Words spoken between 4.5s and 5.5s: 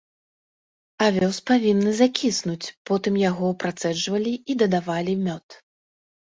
дадавалі мёд.